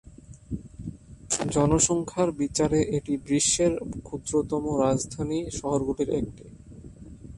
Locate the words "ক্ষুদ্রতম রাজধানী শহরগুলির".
4.05-6.09